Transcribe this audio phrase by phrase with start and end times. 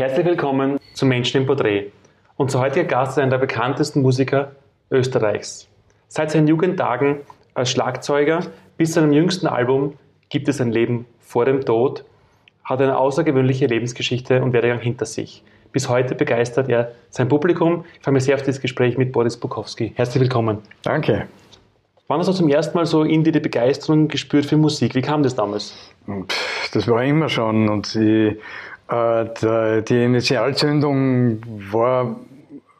[0.00, 1.90] Herzlich willkommen zum Menschen im Porträt.
[2.36, 4.52] Unser heutiger Gast ist einer der bekanntesten Musiker
[4.92, 5.66] Österreichs.
[6.06, 9.94] Seit seinen Jugendtagen als Schlagzeuger bis zu seinem jüngsten Album
[10.28, 12.04] Gibt es ein Leben vor dem Tod
[12.62, 15.42] hat eine außergewöhnliche Lebensgeschichte und Werdegang hinter sich.
[15.72, 17.84] Bis heute begeistert er sein Publikum.
[17.96, 19.94] Ich freue mich sehr auf dieses Gespräch mit Boris Bukowski.
[19.96, 20.58] Herzlich willkommen.
[20.82, 21.26] Danke.
[22.06, 24.94] Wann hast du zum ersten Mal so in dir die Begeisterung gespürt für Musik?
[24.94, 25.74] Wie kam das damals?
[26.72, 28.38] Das war immer schon und äh,
[28.90, 32.16] die Initialzündung war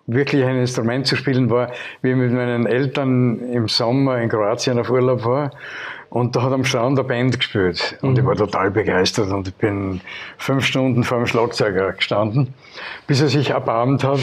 [0.06, 4.78] wirklich ein Instrument zu spielen war, wie ich mit meinen Eltern im Sommer in Kroatien
[4.78, 5.50] auf Urlaub war.
[6.10, 7.98] Und da hat am Strand der Band gespielt.
[8.00, 8.18] Und mhm.
[8.20, 10.00] ich war total begeistert und ich bin
[10.38, 12.54] fünf Stunden vor dem Schlagzeuger gestanden,
[13.06, 14.20] bis er sich erbarmt hat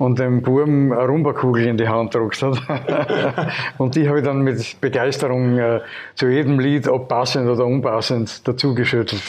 [0.00, 2.58] und dem Burm eine Rumbakugel in die Hand gedruckt hat.
[3.78, 5.80] und die habe ich dann mit Begeisterung äh,
[6.14, 9.22] zu jedem Lied, ob passend oder unpassend, dazugeschüttelt.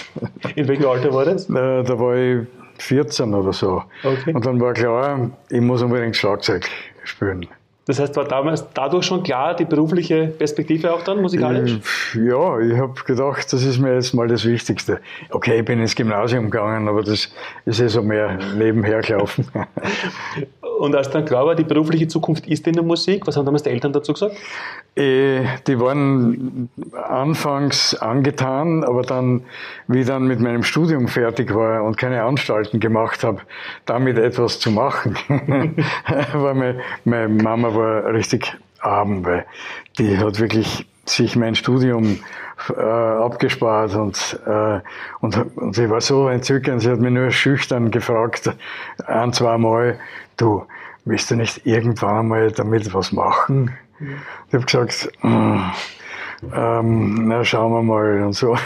[0.56, 1.50] In welchem Alter war das?
[1.50, 3.84] Äh, da war ich 14 oder so.
[4.02, 4.34] Okay.
[4.34, 6.68] Und dann war klar, ich muss unbedingt Schlagzeug
[7.04, 7.48] spielen.
[7.86, 11.80] Das heißt, war damals dadurch schon klar die berufliche Perspektive auch dann musikalisch?
[12.16, 15.02] Äh, ja, ich habe gedacht, das ist mir jetzt mal das Wichtigste.
[15.32, 17.30] Okay, ich bin ins Gymnasium gegangen, aber das
[17.66, 19.48] ist eh so mehr nebenher gelaufen.
[20.82, 23.62] Und als dann klar war, die berufliche Zukunft ist in der Musik, was haben damals
[23.62, 24.36] die Eltern dazu gesagt?
[24.96, 29.44] Äh, die waren anfangs angetan, aber dann,
[29.88, 33.42] wie ich dann mit meinem Studium fertig war und keine Anstalten gemacht habe,
[33.86, 35.16] damit etwas zu machen,
[36.34, 39.46] weil meine, meine Mama war richtig arm, weil
[40.00, 42.18] die hat wirklich sich mein Studium
[42.76, 44.80] äh, abgespart und, äh,
[45.20, 48.52] und, und sie war so entzückend, sie hat mich nur schüchtern gefragt,
[49.06, 50.00] ein, zwei Mal,
[50.42, 50.66] du,
[51.06, 53.72] willst du nicht irgendwann einmal damit was machen?
[54.00, 54.16] Mhm.
[54.48, 55.60] Ich habe gesagt, mm,
[56.56, 58.58] ähm, na schauen wir mal und so.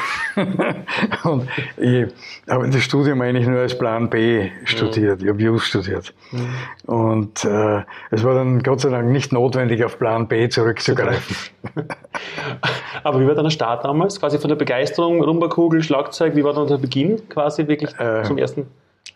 [1.23, 2.07] und ich
[2.49, 6.13] habe das Studium eigentlich nur als Plan B studiert, ich habe Jus studiert.
[6.31, 6.93] Mhm.
[6.93, 11.35] Und äh, es war dann Gott sei Dank nicht notwendig, auf Plan B zurückzugreifen.
[13.03, 14.19] Aber wie war dann der Start damals?
[14.19, 18.37] Quasi von der Begeisterung, Rumberkugel, Schlagzeug, wie war dann der Beginn quasi wirklich äh, zum
[18.37, 18.67] ersten?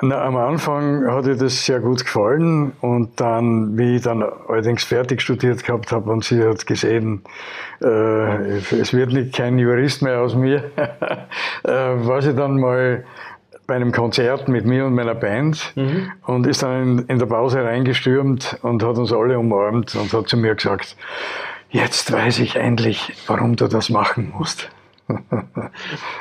[0.02, 4.84] Na, am Anfang hat ihr das sehr gut gefallen und dann, wie ich dann allerdings
[4.86, 7.22] fertig studiert gehabt habe und sie hat gesehen,
[7.82, 10.72] äh, es wird nicht kein Jurist mehr aus mir,
[11.64, 13.04] äh, war sie dann mal
[13.68, 16.12] bei einem Konzert mit mir und meiner Band mhm.
[16.26, 20.30] und ist dann in, in der Pause reingestürmt und hat uns alle umarmt und hat
[20.30, 20.96] zu mir gesagt,
[21.72, 24.70] jetzt weiß ich endlich, warum du das machen musst.
[25.08, 25.18] du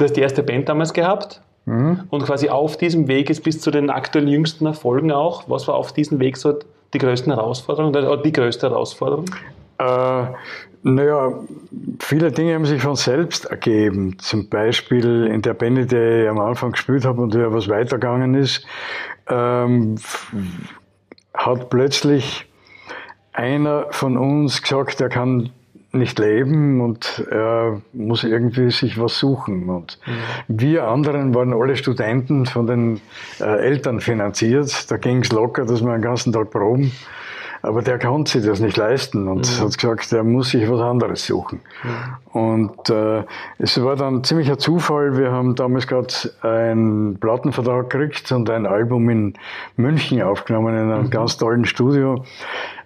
[0.01, 1.43] hast die erste Band damals gehabt?
[1.69, 2.01] Mhm.
[2.09, 5.51] Und quasi auf diesem Weg ist bis zu den aktuellen jüngsten Erfolgen auch.
[5.51, 6.59] Was war auf diesem Weg so
[6.95, 9.27] die größten Herausforderungen oder die größte Herausforderung?
[9.79, 10.23] Äh,
[10.83, 11.33] naja,
[12.01, 14.19] viele Dinge haben sich von selbst ergeben.
[14.19, 18.35] Zum Beispiel in der Band, die ich am Anfang gespielt habe und ja was weitergegangen
[18.35, 18.65] ist,
[19.29, 19.97] ähm,
[21.35, 22.47] hat plötzlich
[23.35, 25.51] einer von uns gesagt, er kann
[25.93, 29.69] nicht leben und er muss irgendwie sich was suchen.
[29.71, 30.13] Und mhm.
[30.49, 33.01] wir anderen waren alle Studenten von den
[33.41, 34.91] äh, Eltern finanziert.
[34.91, 36.93] Da ging es locker, dass wir den ganzen Tag proben.
[37.61, 39.65] Aber der konnte sich das nicht leisten und mhm.
[39.65, 41.61] hat gesagt, er muss sich was anderes suchen.
[41.83, 42.41] Mhm.
[42.41, 43.25] Und äh,
[43.59, 45.17] es war dann ziemlicher Zufall.
[45.17, 49.35] Wir haben damals gerade einen Plattenvertrag gekriegt und ein Album in
[49.77, 51.11] München aufgenommen, in einem mhm.
[51.11, 52.25] ganz tollen Studio.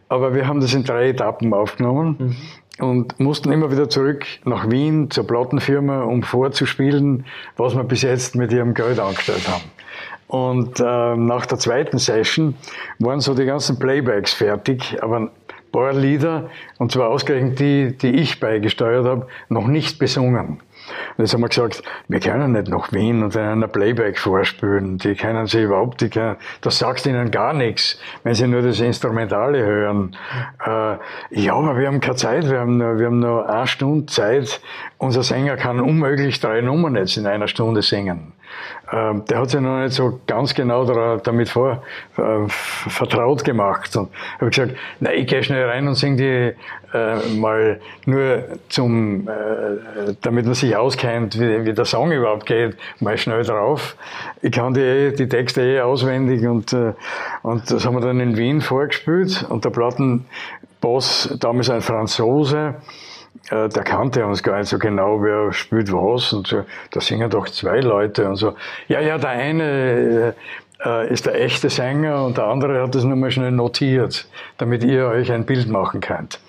[0.08, 2.36] Aber wir haben das in drei Etappen aufgenommen.
[2.78, 8.34] Und mussten immer wieder zurück nach Wien zur Plattenfirma, um vorzuspielen, was wir bis jetzt
[8.34, 9.64] mit ihrem Geld angestellt haben.
[10.26, 12.54] Und äh, nach der zweiten Session
[12.98, 15.30] waren so die ganzen Playbacks fertig, aber ein
[15.70, 20.60] paar Lieder, und zwar ausgerechnet die, die ich beigesteuert habe, noch nicht besungen.
[21.16, 24.98] Und jetzt haben wir gesagt, wir können nicht nach Wien und in einer Playback vorspielen.
[24.98, 28.80] Die kennen sie überhaupt, die können, das sagt ihnen gar nichts, wenn sie nur das
[28.80, 30.16] Instrumentale hören.
[30.64, 30.96] Äh,
[31.30, 34.60] ja, aber wir haben keine Zeit, wir haben, nur, wir haben nur eine Stunde Zeit.
[34.98, 38.32] Unser Sänger kann unmöglich drei Nummern jetzt in einer Stunde singen.
[38.92, 41.82] Ähm, der hat sich noch nicht so ganz genau damit vor,
[42.16, 43.96] äh, vertraut gemacht.
[43.96, 46.54] Und habe gesagt, na, ich gehe schnell rein und singe die
[46.94, 52.76] äh, mal nur zum, äh, damit man sich auskennt, wie, wie, der Song überhaupt geht,
[53.00, 53.96] mal schnell drauf.
[54.42, 56.92] Ich kann die, die Texte eh auswendig und, äh,
[57.42, 62.74] und das haben wir dann in Wien vorgespielt und der Plattenboss, damals ein Franzose,
[63.50, 66.64] äh, der kannte uns gar nicht so genau, wer spielt was und so.
[66.90, 68.54] Da singen doch zwei Leute und so.
[68.88, 70.34] Ja, ja, der eine
[70.84, 74.26] äh, ist der echte Sänger und der andere hat das nur mal schnell notiert,
[74.58, 76.40] damit ihr euch ein Bild machen könnt.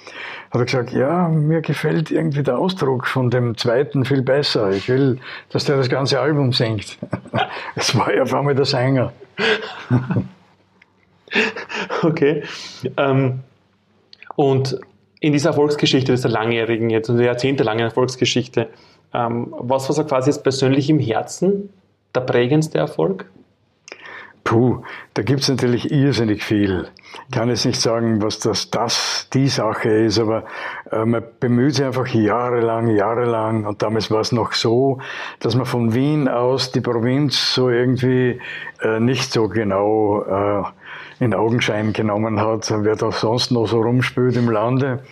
[0.52, 4.70] Hat er gesagt, ja, mir gefällt irgendwie der Ausdruck von dem zweiten viel besser.
[4.70, 5.20] Ich will,
[5.50, 6.98] dass der das ganze Album singt.
[7.76, 9.12] Es war ja auf einmal der Sänger.
[12.04, 12.44] okay.
[12.98, 13.40] Ähm,
[14.36, 14.80] und
[15.24, 18.68] in dieser Erfolgsgeschichte, dieser langjährigen, jetzt also jahrzehntelangen Erfolgsgeschichte,
[19.14, 21.70] ähm, was war so quasi jetzt persönlich im Herzen
[22.14, 23.26] der prägendste Erfolg?
[24.44, 24.84] Puh,
[25.14, 26.90] da gibt's natürlich irrsinnig viel.
[27.30, 30.44] Ich kann jetzt nicht sagen, was das, das die Sache ist, aber
[30.92, 33.66] äh, man bemüht sich einfach jahrelang, jahrelang.
[33.66, 35.00] Und damals war es noch so,
[35.40, 38.42] dass man von Wien aus die Provinz so irgendwie
[38.82, 40.64] äh, nicht so genau äh,
[41.20, 45.04] in Augenschein genommen hat, wer da sonst noch so rumspült im Lande.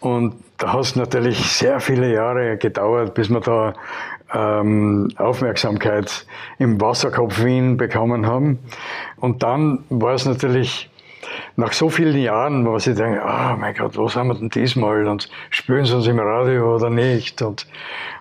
[0.00, 3.74] Und da hat es natürlich sehr viele Jahre gedauert, bis man da
[4.34, 6.26] ähm, Aufmerksamkeit
[6.58, 8.58] im Wasserkopf Wien bekommen haben.
[9.16, 10.90] Und dann war es natürlich
[11.56, 15.06] nach so vielen Jahren, wo sie denken, oh mein Gott, was haben wir denn diesmal?
[15.06, 17.42] Und spüren sie uns im Radio oder nicht?
[17.42, 17.66] Und,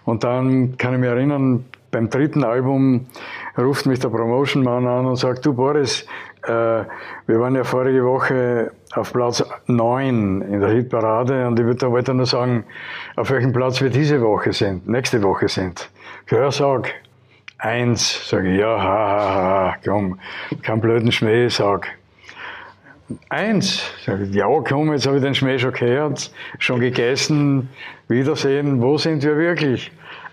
[0.06, 3.08] und dann kann ich mich erinnern, beim dritten Album
[3.58, 6.06] ruft mich der Promotion-Mann an und sagt, du Boris,
[6.48, 12.14] wir waren ja vorige Woche auf Platz 9 in der Hitparade und ich würde wollte
[12.14, 12.64] nur sagen,
[13.16, 15.90] auf welchem Platz wir diese Woche sind, nächste Woche sind.
[16.30, 16.94] Ja, sag.
[17.58, 20.20] Eins, sage ich, ja, ha, ha, ha, komm,
[20.64, 21.88] kein blöden Schmäh, sag.
[23.30, 27.70] Eins, sage ich, ja, komm, jetzt habe ich den Schmäh schon gehört, schon gegessen,
[28.08, 29.92] Wiedersehen, wo sind wir wirklich?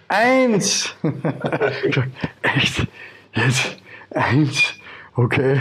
[0.08, 0.96] Eins!
[2.42, 2.86] Echt?
[3.34, 3.76] Jetzt?
[4.10, 4.74] Eins?
[5.14, 5.60] Okay.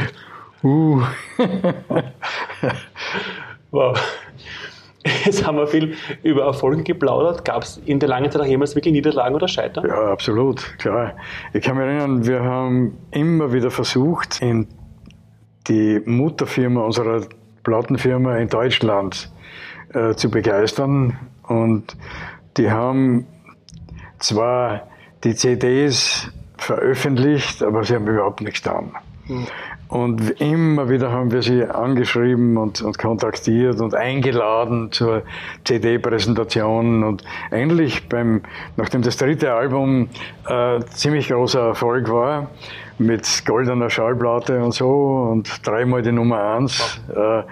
[0.64, 1.02] Uh.
[3.72, 3.98] wow.
[5.26, 7.46] Jetzt haben wir viel über Erfolge geplaudert.
[7.46, 9.86] Gab es in der langen Zeit auch jemals wirklich Niederlagen oder Scheitern?
[9.88, 11.16] Ja, absolut, klar.
[11.54, 14.68] Ich kann mich erinnern, wir haben immer wieder versucht, in
[15.68, 17.22] die Mutterfirma unserer
[17.64, 19.32] Plattenfirma in Deutschland
[19.94, 21.18] äh, zu begeistern.
[21.44, 21.96] Und
[22.58, 23.28] die haben
[24.20, 24.88] zwar
[25.24, 28.92] die CDs veröffentlicht, aber sie haben überhaupt nichts getan.
[29.28, 29.48] Mhm.
[29.90, 35.24] Und immer wieder haben wir sie angeschrieben und, und kontaktiert und eingeladen zur
[35.64, 37.04] CD-Präsentation.
[37.04, 38.42] Und eigentlich beim,
[38.76, 40.10] nachdem das dritte Album
[40.48, 42.50] äh, ziemlich großer Erfolg war,
[43.00, 47.44] mit goldener Schallplatte und so und dreimal die Nummer eins äh,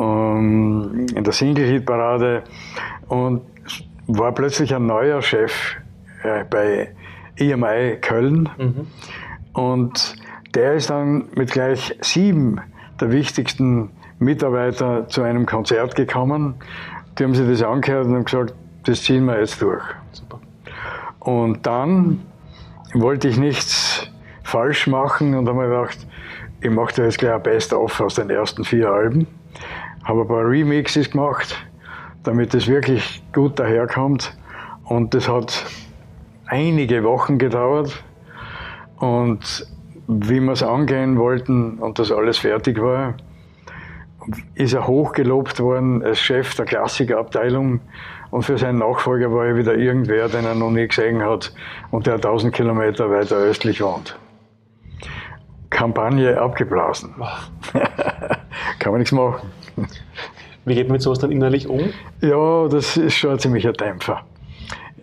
[0.00, 2.44] um, in der Single-Hit-Parade
[3.08, 3.42] und
[4.06, 5.52] war plötzlich ein neuer Chef
[6.22, 6.94] äh, bei
[7.36, 8.48] EMI Köln.
[8.56, 8.86] Mhm.
[9.58, 10.14] Und
[10.54, 12.60] der ist dann mit gleich sieben
[13.00, 13.90] der wichtigsten
[14.20, 16.54] Mitarbeiter zu einem Konzert gekommen.
[17.18, 19.82] Die haben sich das angehört und haben gesagt, das ziehen wir jetzt durch.
[20.12, 20.38] Super.
[21.18, 22.20] Und dann
[22.94, 24.08] wollte ich nichts
[24.44, 26.06] falsch machen und habe mir gedacht,
[26.60, 29.26] ich mache da jetzt gleich ein Best-of aus den ersten vier Alben.
[30.04, 31.56] Habe ein paar Remixes gemacht,
[32.22, 34.36] damit es wirklich gut daherkommt.
[34.84, 35.66] Und das hat
[36.46, 38.04] einige Wochen gedauert.
[38.98, 39.66] Und
[40.06, 43.14] wie wir es angehen wollten und das alles fertig war,
[44.54, 47.80] ist er hochgelobt worden als Chef der Klassikerabteilung.
[48.30, 51.52] Und für seinen Nachfolger war er wieder irgendwer, den er noch nie gesehen hat
[51.90, 54.18] und der 1000 Kilometer weiter östlich wohnt.
[55.70, 57.14] Kampagne abgeblasen.
[58.78, 59.48] Kann man nichts machen.
[60.64, 61.90] Wie geht man mit sowas dann innerlich um?
[62.20, 64.24] Ja, das ist schon ein ziemlicher Dämpfer.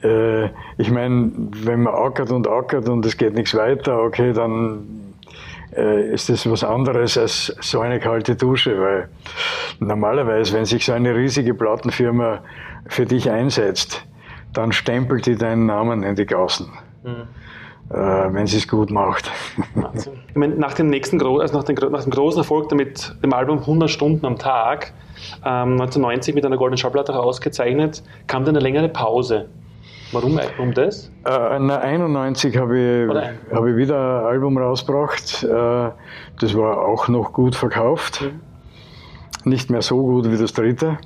[0.03, 0.45] Äh,
[0.77, 1.31] ich meine,
[1.63, 5.13] wenn man ackert und ackert und es geht nichts weiter, okay, dann
[5.75, 9.09] äh, ist das was anderes als so eine kalte Dusche, weil
[9.79, 12.39] normalerweise, wenn sich so eine riesige Plattenfirma
[12.87, 14.05] für dich einsetzt,
[14.53, 16.71] dann stempelt die deinen Namen in die Gassen.
[17.03, 17.27] Mhm.
[17.87, 19.29] Wenn sie es gut macht.
[20.27, 23.59] Ich meine, nach dem nächsten also nach dem, nach dem großen Erfolg mit dem Album
[23.59, 24.91] 100 Stunden am Tag,
[25.45, 29.49] ähm, 1990 mit einer goldenen Schallplatte ausgezeichnet, kam dann eine längere Pause.
[30.15, 31.11] Warum um das?
[31.25, 35.43] Äh, 1991 habe ich, hab ich wieder ein Album rausgebracht.
[35.43, 35.47] Äh,
[36.39, 38.21] das war auch noch gut verkauft.
[38.21, 39.51] Mhm.
[39.51, 40.97] Nicht mehr so gut wie das dritte.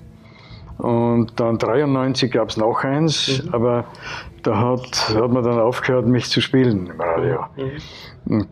[0.77, 3.53] Und dann 1993 gab es noch eins, mhm.
[3.53, 3.85] aber
[4.43, 7.45] da hat, hat man dann aufgehört, mich zu spielen im Radio.
[8.25, 8.45] Mhm.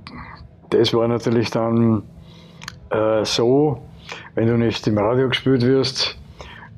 [0.71, 2.01] Das war natürlich dann
[2.89, 3.79] äh, so,
[4.33, 6.17] wenn du nicht im Radio gespielt wirst,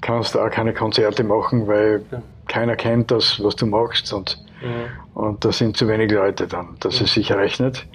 [0.01, 4.37] kannst du auch keine Konzerte machen, weil ja keiner kennt das, was du machst und,
[4.61, 5.21] mhm.
[5.21, 7.05] und da sind zu wenig Leute dann, dass mhm.
[7.05, 7.87] es sich rechnet.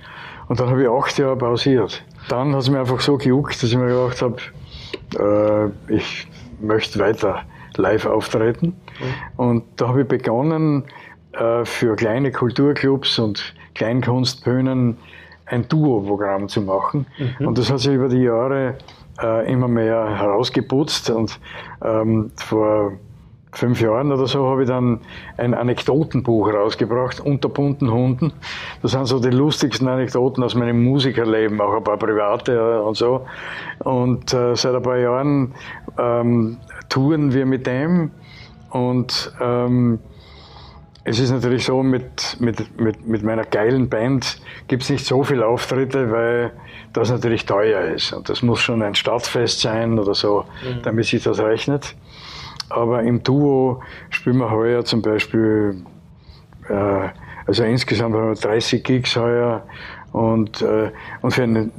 [0.49, 2.03] Und dann habe ich acht Jahre pausiert.
[2.29, 6.29] Dann hat es mir einfach so gejuckt, dass ich mir gedacht habe, äh, ich
[6.61, 7.43] möchte weiter
[7.77, 8.67] live auftreten.
[8.67, 9.15] Mhm.
[9.37, 10.85] Und da habe ich begonnen,
[11.33, 14.97] äh, für kleine Kulturclubs und Kleinkunstbühnen
[15.47, 17.07] ein Duo-Programm zu machen.
[17.19, 17.47] Mhm.
[17.47, 18.77] Und das hat sich über die Jahre
[19.21, 21.39] äh, immer mehr herausgeputzt und
[21.83, 22.93] ähm, vor
[23.57, 25.01] fünf Jahren oder so habe ich dann
[25.37, 28.33] ein Anekdotenbuch rausgebracht, unter bunten Hunden.
[28.83, 33.27] Das sind so die lustigsten Anekdoten aus meinem Musikerleben, auch ein paar private und so.
[33.81, 35.55] Und äh, seit ein paar Jahren
[35.99, 36.59] ähm,
[36.89, 38.11] touren wir mit dem
[38.71, 40.01] und ähm,
[41.07, 45.23] es ist natürlich so, mit, mit, mit, mit meiner geilen Band gibt es nicht so
[45.23, 46.53] viele Auftritte, weil
[46.95, 48.15] das natürlich teuer ist.
[48.15, 50.83] Und das muss schon ein Stadtfest sein oder so, mhm.
[50.83, 51.95] damit sich das rechnet.
[52.69, 55.85] Aber im Duo spielen wir heuer zum Beispiel,
[56.69, 57.09] äh,
[57.47, 59.65] also insgesamt haben wir 30 Gigs heuer
[60.13, 60.93] und, äh,
[61.23, 61.71] und für, eine,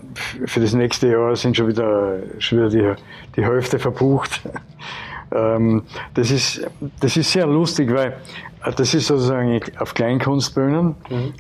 [0.45, 3.01] für das nächste Jahr sind schon wieder, schon wieder die,
[3.35, 4.41] die Hälfte verbucht.
[5.31, 6.67] ähm, das, ist,
[6.99, 8.17] das ist sehr lustig, weil
[8.63, 11.33] äh, das ist sozusagen auf Kleinkunstbühnen, mhm.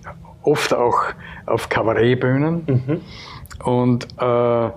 [0.43, 1.01] oft auch
[1.45, 2.63] auf Kabarettbühnen.
[2.65, 3.01] Mhm.
[3.63, 4.67] Und äh,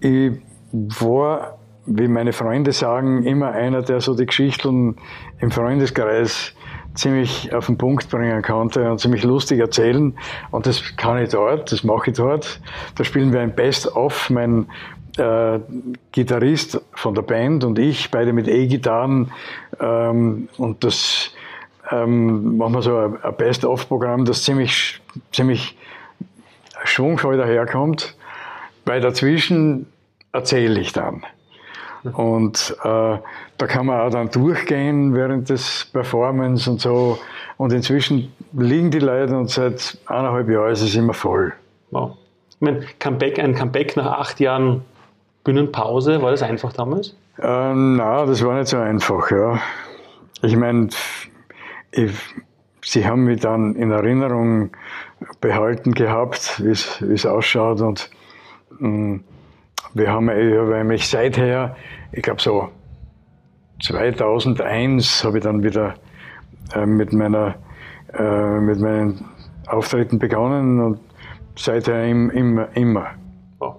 [0.00, 0.32] ich
[0.72, 1.55] war
[1.86, 4.96] wie meine Freunde sagen, immer einer, der so die Geschichten
[5.40, 6.54] im Freundeskreis
[6.94, 10.16] ziemlich auf den Punkt bringen konnte und ziemlich lustig erzählen.
[10.50, 12.60] Und das kann ich dort, das mache ich dort.
[12.96, 14.66] Da spielen wir ein Best-of, mein
[15.18, 15.60] äh,
[16.12, 19.30] Gitarrist von der Band und ich, beide mit E-Gitarren.
[19.78, 21.30] Ähm, und das
[21.90, 25.00] ähm, machen wir so ein, Best-of-Programm, das ziemlich,
[25.32, 25.76] ziemlich
[26.84, 28.16] schwungvoll daherkommt,
[28.84, 29.86] weil dazwischen
[30.32, 31.24] erzähle ich dann.
[32.14, 33.18] Und äh,
[33.58, 37.18] da kann man auch dann durchgehen während des Performance und so.
[37.56, 41.52] Und inzwischen liegen die Leute und seit eineinhalb Jahren ist es immer voll.
[41.90, 42.16] Wow.
[42.50, 44.82] Ich meine, Comeback, ein Comeback nach acht Jahren
[45.44, 47.10] Bühnenpause, war das einfach damals?
[47.38, 49.60] Äh, na, das war nicht so einfach, ja.
[50.42, 50.88] Ich meine,
[52.82, 54.70] sie haben mich dann in Erinnerung
[55.40, 58.10] behalten gehabt, wie es ausschaut und
[58.78, 59.24] mh, mm,
[59.96, 61.76] wir haben, ich habe mich seither,
[62.12, 62.68] ich glaube so
[63.82, 65.94] 2001 habe ich dann wieder
[66.74, 67.54] äh, mit meiner
[68.12, 69.24] äh, mit meinen
[69.66, 71.00] Auftritten begonnen und
[71.56, 73.08] seither im, immer, immer.
[73.58, 73.76] Wow.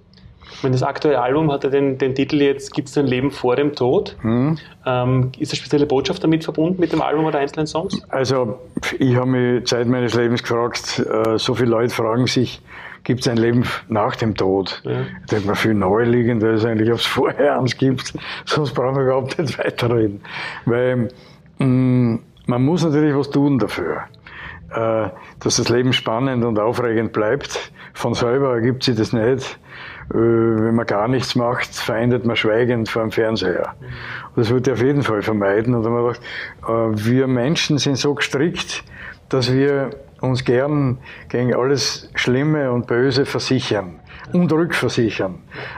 [0.64, 3.74] Das aktuelle Album hat ja den, den Titel jetzt Gibt es ein Leben vor dem
[3.74, 4.18] Tod?
[4.22, 4.58] Mhm.
[4.86, 8.02] Ähm, ist eine spezielle Botschaft damit verbunden mit dem Album oder einzelnen Songs?
[8.10, 8.60] Also
[9.00, 12.62] ich habe mich Zeit meines Lebens gefragt, äh, so viele Leute fragen sich,
[13.08, 14.82] gibt es ein Leben nach dem Tod.
[14.84, 15.04] Ja.
[15.22, 19.04] Ich denke mir, viel naheliegender ist eigentlich, ob es vorher eins gibt, sonst brauchen wir
[19.04, 20.20] überhaupt nicht weiterreden.
[20.66, 21.08] Weil
[21.58, 24.04] mh, mm, man muss natürlich was tun dafür,
[24.72, 25.08] äh,
[25.40, 27.72] dass das Leben spannend und aufregend bleibt.
[27.94, 29.58] Von selber ergibt sich das nicht.
[30.14, 33.74] Äh, wenn man gar nichts macht, verendet man schweigend vor dem Fernseher.
[34.36, 35.76] Und das würde ich auf jeden Fall vermeiden.
[35.76, 36.22] Und dann man gedacht,
[36.68, 38.84] äh, wir Menschen sind so gestrickt,
[39.30, 40.98] dass wir uns gern
[41.30, 44.00] gegen alles Schlimme und Böse versichern
[44.34, 45.36] und rückversichern.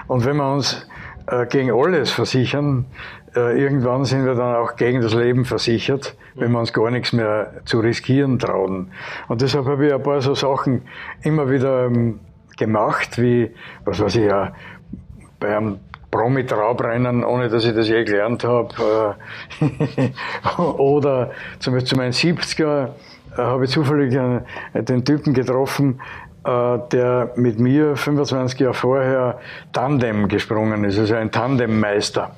[0.07, 0.87] Und wenn wir uns
[1.27, 2.85] äh, gegen alles versichern,
[3.35, 7.13] äh, irgendwann sind wir dann auch gegen das Leben versichert, wenn wir uns gar nichts
[7.13, 8.91] mehr zu riskieren trauen.
[9.27, 10.83] Und deshalb habe ich ein paar so Sachen
[11.21, 12.19] immer wieder ähm,
[12.57, 13.51] gemacht, wie,
[13.85, 14.53] was weiß ich ja,
[15.39, 15.79] bei einem
[16.11, 19.15] Promi-Traubrennen, ohne dass ich das je gelernt habe.
[19.61, 20.09] Äh,
[20.61, 22.89] oder zum Beispiel zu meinen 70er äh,
[23.37, 25.99] habe ich zufällig äh, den Typen getroffen,
[26.45, 29.39] äh, der mit mir 25 Jahre vorher
[29.73, 32.35] Tandem gesprungen ist, also ein Tandemmeister.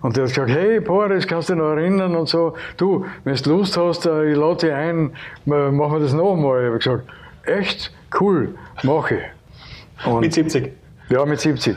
[0.00, 3.36] Und der hat gesagt, hey Boris, kannst du dich noch erinnern und so, du, wenn
[3.36, 5.12] du Lust hast, ich lade dich ein,
[5.44, 6.62] machen wir das nochmal.
[6.62, 7.04] Ich habe gesagt,
[7.44, 7.92] echt?
[8.18, 10.06] Cool, mache ich.
[10.06, 10.72] Und mit 70?
[11.08, 11.76] Ja, mit 70.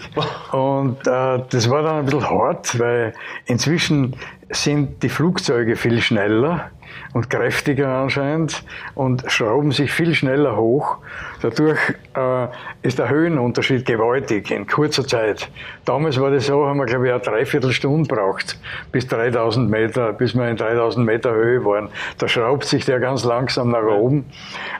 [0.53, 3.13] Und äh, das war dann ein bisschen hart, weil
[3.45, 4.15] inzwischen
[4.49, 6.69] sind die Flugzeuge viel schneller
[7.13, 10.97] und kräftiger anscheinend und schrauben sich viel schneller hoch.
[11.41, 11.79] Dadurch
[12.15, 12.47] äh,
[12.81, 15.49] ist der Höhenunterschied gewaltig in kurzer Zeit.
[15.85, 18.59] Damals war das so, haben wir glaube ich eine Dreiviertelstunde braucht
[18.91, 21.89] bis 3000 Meter, bis wir in 3000 Meter Höhe waren.
[22.17, 24.25] Da schraubt sich der ganz langsam nach oben.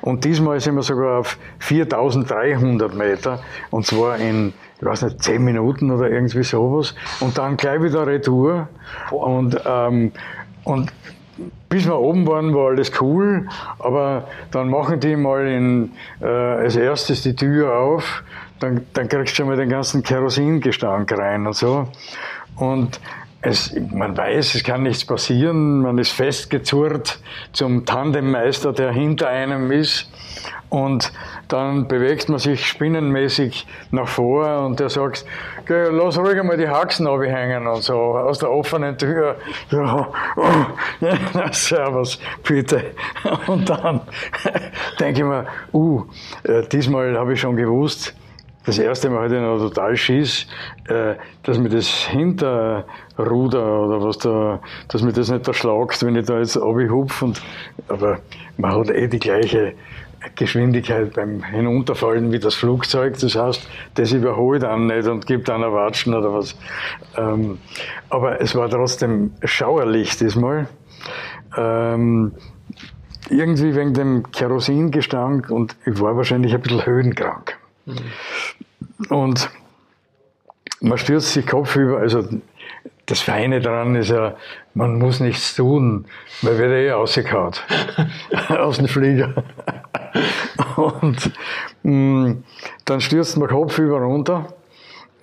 [0.02, 3.42] Und diesmal sind wir sogar auf 4300 Meter
[3.72, 4.54] und zwar in
[4.86, 6.94] ich weiß nicht, 10 Minuten oder irgendwie sowas.
[7.20, 8.68] Und dann gleich wieder Retour.
[9.10, 10.12] Und, ähm,
[10.64, 10.94] und
[11.70, 13.48] bis wir oben waren, war alles cool,
[13.80, 18.24] aber dann machen die mal in, äh, als erstes die Tür auf,
[18.60, 21.88] dann, dann kriegst du schon mal den ganzen Kerosingestank rein und so.
[22.56, 23.02] Und
[23.42, 27.20] es, man weiß, es kann nichts passieren, man ist festgezurrt
[27.54, 30.10] zum Tandemmeister, der hinter einem ist.
[30.70, 31.14] Und
[31.48, 35.26] dann bewegt man sich spinnenmäßig nach vor und der sagt,
[35.68, 39.36] lass ruhig einmal die Haxen abhängen und so, aus der offenen Tür.
[39.70, 40.44] Ja, oh,
[41.02, 42.92] ja, servus, bitte.
[43.48, 44.02] Und dann
[45.00, 46.04] denke ich mir, uh,
[46.44, 48.16] äh, diesmal habe ich schon gewusst,
[48.66, 50.48] das erste Mal hatte ich noch total Schiss,
[50.88, 56.26] äh, dass mir das Hinterruder oder was da, dass mir das nicht erschlagt, wenn ich
[56.26, 57.42] da jetzt abhupf und,
[57.88, 58.20] aber
[58.58, 59.76] man hat eh die gleiche
[60.36, 63.18] Geschwindigkeit beim Hinunterfallen wie das Flugzeug.
[63.20, 66.56] Das heißt, das überholt dann nicht und gibt einer Watschen oder was.
[67.18, 67.60] Ähm,
[68.10, 70.68] aber es war trotzdem schauerlich diesmal.
[71.58, 72.34] Ähm,
[73.30, 77.58] irgendwie wegen dem Kerosingestank und ich war wahrscheinlich ein bisschen höhenkrank.
[77.86, 77.96] Mhm.
[79.10, 79.50] Und
[80.82, 82.28] man stürzt sich kopfüber, also
[83.06, 84.36] das Feine daran ist ja,
[84.74, 86.06] man muss nichts tun,
[86.42, 87.54] man wird eh rausgehauen
[88.50, 89.44] aus dem Flieger.
[90.76, 91.32] Und
[91.84, 92.44] mh, mm,
[92.86, 94.48] dann stürzt man kopfüber runter.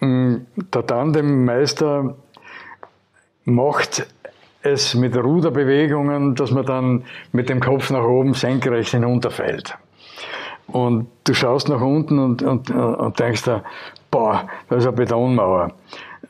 [0.01, 2.15] Mm, der Tandemmeister
[3.45, 4.07] macht
[4.63, 9.77] es mit Ruderbewegungen, dass man dann mit dem Kopf nach oben senkrecht hinunterfällt.
[10.69, 13.63] Und du schaust nach unten und, und, und denkst da,
[14.11, 15.73] boah, da ist eine Betonmauer.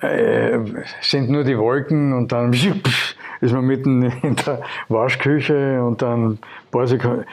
[0.00, 0.59] Äh,
[1.00, 2.52] sind nur die Wolken und dann
[3.42, 6.38] ist man mitten in der Waschküche und dann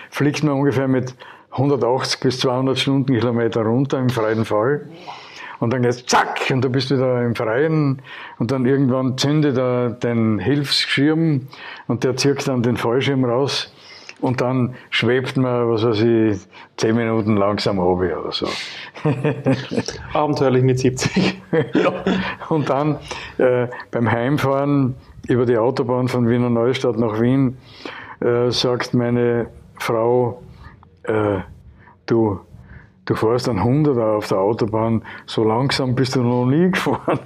[0.09, 1.15] fliegt man ungefähr mit
[1.51, 4.87] 180 bis 200 Stundenkilometer runter im freien Fall.
[5.59, 8.01] Und dann geht's zack und du bist wieder im Freien
[8.37, 11.47] und dann irgendwann zündet er den Hilfsschirm
[11.87, 13.73] und der zirkt dann den Fallschirm raus
[14.21, 16.39] und dann schwebt man, was weiß ich,
[16.77, 18.47] zehn Minuten langsam runter oder so.
[20.13, 21.41] Abenteuerlich mit 70.
[21.73, 21.93] ja.
[22.49, 22.97] Und dann
[23.37, 24.95] äh, beim Heimfahren
[25.27, 27.57] über die Autobahn von Wiener Neustadt nach Wien
[28.21, 29.47] äh, sagt meine
[29.77, 30.41] Frau,
[31.03, 31.39] äh,
[32.05, 32.39] du,
[33.05, 37.19] du fährst ein 100er auf der Autobahn, so langsam bist du noch nie gefahren.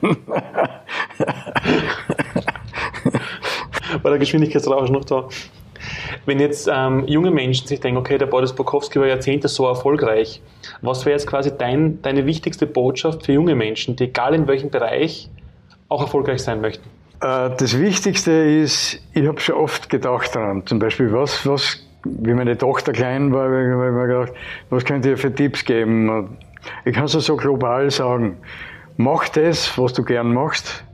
[4.02, 5.28] War der Geschwindigkeitsrausch noch da?
[6.26, 10.42] Wenn jetzt ähm, junge Menschen sich denken, okay, der Boris Bukowski war Jahrzehnte so erfolgreich,
[10.82, 14.70] was wäre jetzt quasi dein, deine wichtigste Botschaft für junge Menschen, die egal in welchem
[14.70, 15.30] Bereich
[15.90, 16.90] auch erfolgreich sein möchten?
[17.22, 22.34] Äh, das Wichtigste ist, ich habe schon oft gedacht daran, zum Beispiel, was, was, wie
[22.34, 24.34] meine Tochter klein war, habe ich mir gedacht,
[24.70, 26.38] was könnt ihr für Tipps geben?
[26.86, 28.38] Ich kann es so global sagen,
[28.96, 30.86] mach das, was du gern machst.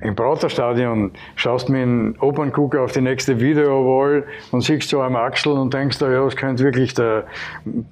[0.00, 5.16] Im Praterstadion schaust du mit dem Operngucker auf die nächste Videowall und siehst so am
[5.16, 7.24] Axel und denkst da, ja, es könnte wirklich der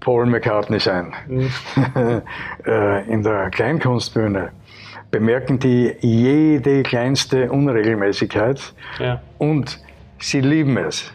[0.00, 1.12] Paul McCartney sein.
[1.26, 1.50] Mhm.
[2.66, 4.50] Äh, in der Kleinkunstbühne
[5.10, 9.22] bemerken die jede kleinste Unregelmäßigkeit ja.
[9.38, 9.78] und
[10.18, 11.12] sie lieben es.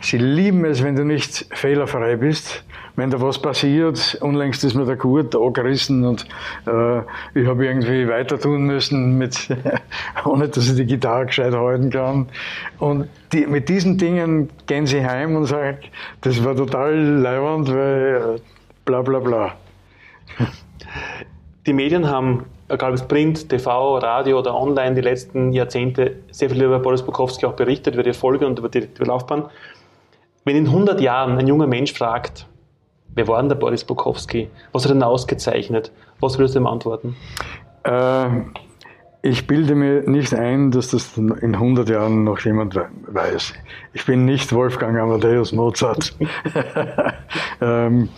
[0.00, 2.64] Sie lieben es, wenn du nicht fehlerfrei bist
[2.98, 6.26] wenn da was passiert, unlängst ist mir der Gurt angerissen und
[6.66, 6.98] äh,
[7.32, 9.48] ich habe irgendwie weiter tun müssen, mit,
[10.24, 12.28] ohne dass ich die Gitarre gescheit halten kann.
[12.80, 15.78] Und die, mit diesen Dingen gehen sie heim und sagen,
[16.22, 18.40] das war total leiwand, weil äh,
[18.84, 19.54] bla bla bla.
[21.66, 26.50] Die Medien haben, egal ob es Print, TV, Radio oder online, die letzten Jahrzehnte sehr
[26.50, 29.44] viel über Boris Bukowski auch berichtet, über die Erfolge und über die, die Laufbahn.
[30.48, 32.46] Wenn in 100 Jahren ein junger Mensch fragt,
[33.14, 34.48] Wer war denn der Boris Bukowski?
[34.72, 35.92] Was hat er denn ausgezeichnet?
[36.20, 37.16] Was würdest du ihm antworten?
[37.82, 38.28] Äh,
[39.20, 43.52] ich bilde mir nicht ein, dass das in 100 Jahren noch jemand weiß.
[43.92, 46.16] Ich bin nicht Wolfgang Amadeus Mozart.
[47.60, 48.08] ähm,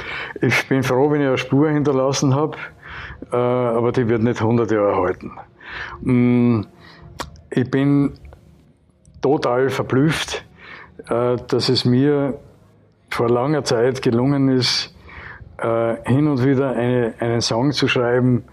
[0.41, 2.59] ich bin froh, wenn ich eine Spur hinterlassen habe,
[3.33, 5.33] äh, aber die wird nicht 100 Jahre halten.
[6.03, 6.61] Mm,
[7.51, 8.13] ich bin
[9.21, 10.45] total verblüfft,
[11.11, 12.39] dass es mir
[13.11, 14.95] vor langer Zeit gelungen ist,
[15.59, 18.45] äh, hin und wieder eine, einen Song zu schreiben,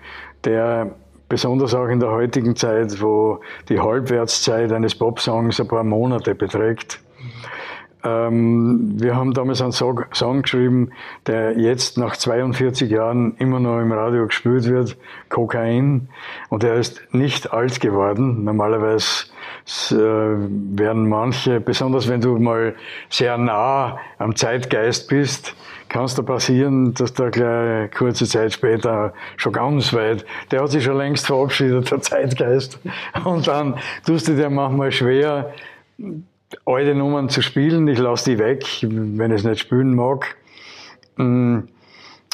[0.43, 0.91] der
[1.29, 3.39] besonders auch in der heutigen Zeit, wo
[3.69, 6.99] die Halbwertszeit eines Popsongs ein paar Monate beträgt.
[8.03, 10.91] Ähm, wir haben damals einen Song, geschrieben,
[11.25, 14.97] der jetzt nach 42 Jahren immer noch im Radio gespielt wird,
[15.29, 16.09] Kokain.
[16.49, 18.43] Und er ist nicht alt geworden.
[18.43, 19.25] Normalerweise
[19.91, 22.75] äh, werden manche, besonders wenn du mal
[23.09, 25.55] sehr nah am Zeitgeist bist,
[25.89, 30.71] kann es da passieren, dass da gleich kurze Zeit später schon ganz weit, der hat
[30.71, 32.79] sich schon längst verabschiedet, der Zeitgeist.
[33.23, 35.53] Und dann tust du dir manchmal schwer,
[36.65, 37.87] alte Nummern zu spielen.
[37.87, 40.35] Ich lasse die weg, wenn ich es nicht spielen mag.
[41.17, 41.59] Mm,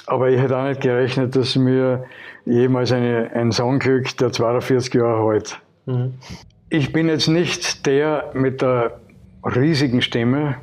[0.05, 2.05] aber ich hätte auch nicht gerechnet, dass mir
[2.45, 5.61] jemals eine, ein Song kriegt, der 42 Jahre alt.
[5.85, 6.15] Mhm.
[6.69, 8.99] Ich bin jetzt nicht der mit der
[9.43, 10.57] riesigen Stimme,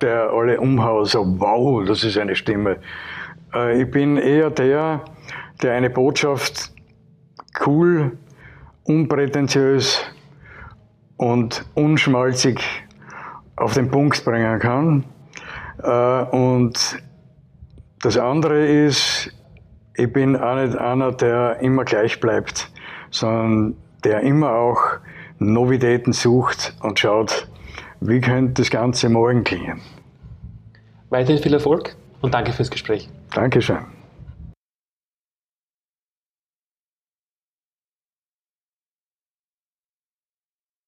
[0.00, 2.78] der alle umhaut, so wow, das ist eine Stimme.
[3.54, 5.04] Äh, ich bin eher der,
[5.62, 6.72] der eine Botschaft
[7.66, 8.12] cool,
[8.84, 10.04] unprätentiös
[11.18, 12.60] und unschmalzig
[13.56, 15.04] auf den Punkt bringen kann.
[15.82, 17.02] Äh, und
[18.00, 19.30] das andere ist,
[19.94, 22.70] ich bin auch nicht einer, der immer gleich bleibt,
[23.10, 24.80] sondern der immer auch
[25.38, 27.48] Novitäten sucht und schaut,
[28.00, 29.80] wie könnte das Ganze morgen klingen.
[31.10, 33.08] Weiterhin viel Erfolg und danke fürs Gespräch.
[33.34, 33.97] Dankeschön.